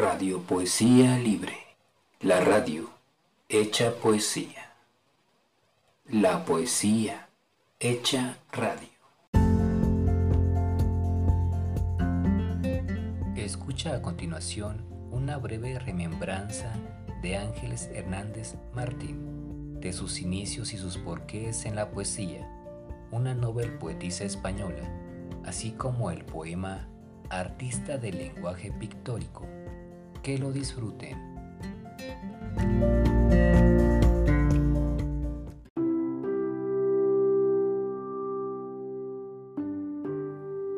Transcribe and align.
Radio 0.00 0.40
Poesía 0.40 1.18
Libre. 1.18 1.58
La 2.20 2.40
radio 2.40 2.88
hecha 3.50 3.92
poesía. 3.96 4.72
La 6.06 6.46
poesía 6.46 7.28
hecha 7.78 8.38
radio. 8.50 8.88
Escucha 13.36 13.94
a 13.94 14.00
continuación 14.00 14.86
una 15.10 15.36
breve 15.36 15.78
remembranza 15.78 16.72
de 17.20 17.36
Ángeles 17.36 17.90
Hernández 17.92 18.54
Martín, 18.72 19.80
de 19.80 19.92
sus 19.92 20.22
inicios 20.22 20.72
y 20.72 20.78
sus 20.78 20.96
porqués 20.96 21.66
en 21.66 21.76
la 21.76 21.90
poesía, 21.90 22.50
una 23.10 23.34
novel 23.34 23.76
poetisa 23.76 24.24
española, 24.24 24.90
así 25.44 25.72
como 25.72 26.10
el 26.10 26.24
poema 26.24 26.88
Artista 27.28 27.98
del 27.98 28.16
lenguaje 28.16 28.72
pictórico. 28.72 29.46
Que 30.22 30.38
lo 30.38 30.52
disfruten. 30.52 31.16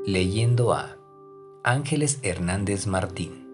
Leyendo 0.06 0.72
a 0.72 0.96
Ángeles 1.64 2.20
Hernández 2.22 2.86
Martín. 2.86 3.46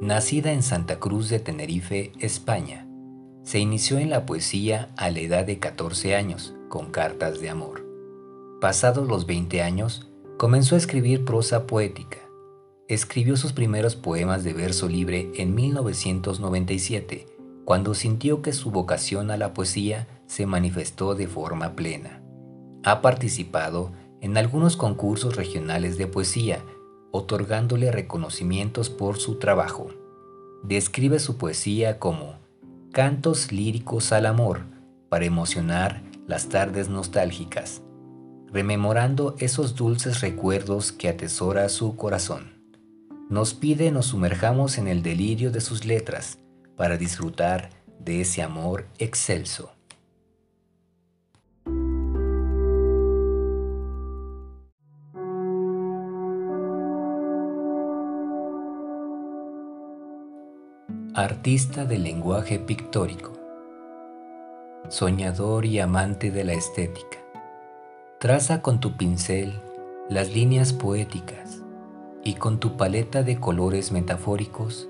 Nacida 0.00 0.52
en 0.52 0.62
Santa 0.62 0.98
Cruz 0.98 1.30
de 1.30 1.38
Tenerife, 1.38 2.12
España, 2.20 2.86
se 3.42 3.58
inició 3.58 3.98
en 3.98 4.10
la 4.10 4.26
poesía 4.26 4.92
a 4.96 5.10
la 5.10 5.20
edad 5.20 5.46
de 5.46 5.58
14 5.58 6.14
años 6.16 6.54
con 6.68 6.90
cartas 6.90 7.40
de 7.40 7.48
amor. 7.48 7.86
Pasados 8.60 9.08
los 9.08 9.26
20 9.26 9.62
años, 9.62 10.10
comenzó 10.36 10.74
a 10.74 10.78
escribir 10.78 11.24
prosa 11.24 11.66
poética. 11.66 12.25
Escribió 12.88 13.36
sus 13.36 13.52
primeros 13.52 13.96
poemas 13.96 14.44
de 14.44 14.52
verso 14.52 14.88
libre 14.88 15.32
en 15.34 15.56
1997, 15.56 17.26
cuando 17.64 17.94
sintió 17.94 18.42
que 18.42 18.52
su 18.52 18.70
vocación 18.70 19.32
a 19.32 19.36
la 19.36 19.54
poesía 19.54 20.06
se 20.26 20.46
manifestó 20.46 21.16
de 21.16 21.26
forma 21.26 21.74
plena. 21.74 22.22
Ha 22.84 23.02
participado 23.02 23.90
en 24.20 24.36
algunos 24.36 24.76
concursos 24.76 25.34
regionales 25.34 25.98
de 25.98 26.06
poesía, 26.06 26.64
otorgándole 27.10 27.90
reconocimientos 27.90 28.88
por 28.88 29.18
su 29.18 29.40
trabajo. 29.40 29.88
Describe 30.62 31.18
su 31.18 31.38
poesía 31.38 31.98
como 31.98 32.36
cantos 32.92 33.50
líricos 33.50 34.12
al 34.12 34.26
amor 34.26 34.60
para 35.08 35.24
emocionar 35.24 36.04
las 36.28 36.48
tardes 36.48 36.88
nostálgicas, 36.88 37.82
rememorando 38.52 39.34
esos 39.40 39.74
dulces 39.74 40.20
recuerdos 40.20 40.92
que 40.92 41.08
atesora 41.08 41.68
su 41.68 41.96
corazón. 41.96 42.55
Nos 43.28 43.54
pide 43.54 43.90
nos 43.90 44.06
sumerjamos 44.06 44.78
en 44.78 44.86
el 44.86 45.02
delirio 45.02 45.50
de 45.50 45.60
sus 45.60 45.84
letras 45.84 46.38
para 46.76 46.96
disfrutar 46.96 47.70
de 47.98 48.20
ese 48.20 48.40
amor 48.40 48.86
excelso. 48.98 49.72
Artista 61.12 61.84
del 61.84 62.04
lenguaje 62.04 62.60
pictórico. 62.60 63.32
Soñador 64.88 65.66
y 65.66 65.80
amante 65.80 66.30
de 66.30 66.44
la 66.44 66.52
estética. 66.52 67.18
Traza 68.20 68.62
con 68.62 68.78
tu 68.78 68.96
pincel 68.96 69.60
las 70.08 70.32
líneas 70.32 70.72
poéticas 70.72 71.65
y 72.26 72.34
con 72.34 72.58
tu 72.58 72.76
paleta 72.76 73.22
de 73.22 73.38
colores 73.38 73.92
metafóricos 73.92 74.88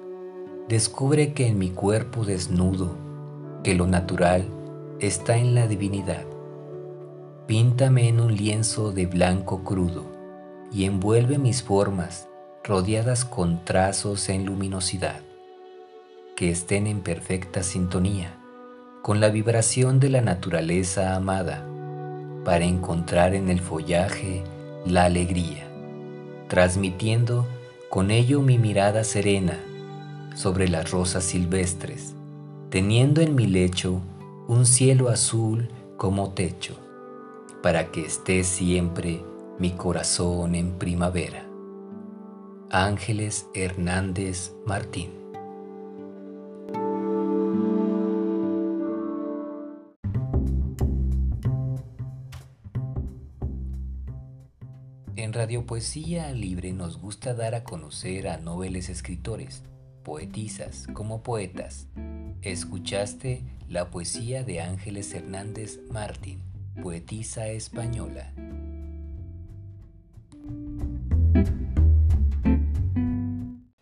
descubre 0.68 1.34
que 1.34 1.48
en 1.48 1.58
mi 1.58 1.68
cuerpo 1.68 2.24
desnudo, 2.24 2.96
que 3.62 3.74
lo 3.74 3.86
natural 3.86 4.46
está 5.00 5.36
en 5.36 5.54
la 5.54 5.66
divinidad. 5.66 6.24
Píntame 7.46 8.08
en 8.08 8.20
un 8.20 8.34
lienzo 8.34 8.90
de 8.90 9.04
blanco 9.04 9.64
crudo 9.64 10.06
y 10.72 10.84
envuelve 10.86 11.36
mis 11.36 11.62
formas 11.62 12.26
rodeadas 12.64 13.26
con 13.26 13.62
trazos 13.66 14.30
en 14.30 14.46
luminosidad 14.46 15.20
que 16.36 16.50
estén 16.50 16.86
en 16.86 17.02
perfecta 17.02 17.62
sintonía 17.62 18.34
con 19.02 19.20
la 19.20 19.28
vibración 19.28 20.00
de 20.00 20.08
la 20.08 20.22
naturaleza 20.22 21.14
amada 21.14 21.66
para 22.46 22.64
encontrar 22.64 23.34
en 23.34 23.50
el 23.50 23.60
follaje 23.60 24.42
la 24.86 25.04
alegría, 25.04 25.68
transmitiendo 26.48 27.46
con 27.88 28.10
ello 28.10 28.40
mi 28.40 28.58
mirada 28.58 29.04
serena 29.04 29.58
sobre 30.34 30.68
las 30.68 30.90
rosas 30.90 31.24
silvestres, 31.24 32.14
teniendo 32.70 33.20
en 33.20 33.34
mi 33.34 33.46
lecho 33.46 34.00
un 34.48 34.66
cielo 34.66 35.08
azul 35.08 35.68
como 35.96 36.32
techo, 36.32 36.74
para 37.62 37.90
que 37.90 38.04
esté 38.04 38.44
siempre 38.44 39.24
mi 39.58 39.72
corazón 39.72 40.54
en 40.54 40.72
primavera. 40.72 41.46
Ángeles 42.70 43.46
Hernández 43.54 44.52
Martín 44.66 45.25
En 55.16 55.32
Radio 55.32 55.64
Poesía 55.64 56.30
Libre 56.32 56.74
nos 56.74 56.98
gusta 56.98 57.32
dar 57.32 57.54
a 57.54 57.64
conocer 57.64 58.28
a 58.28 58.36
noveles 58.36 58.90
escritores, 58.90 59.62
poetisas 60.04 60.86
como 60.92 61.22
poetas. 61.22 61.86
Escuchaste 62.42 63.42
la 63.66 63.88
poesía 63.88 64.44
de 64.44 64.60
Ángeles 64.60 65.14
Hernández 65.14 65.80
Martín, 65.90 66.42
poetisa 66.82 67.48
española. 67.48 68.30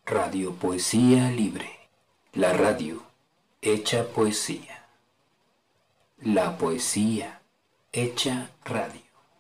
Radio 0.06 0.55
Poesía 0.55 1.33
Libre, 1.33 1.69
la 2.33 2.53
radio 2.53 3.03
hecha 3.61 4.06
poesía. 4.06 4.84
La 6.21 6.56
poesía 6.59 7.41
hecha 7.93 8.51
radio. 8.65 9.03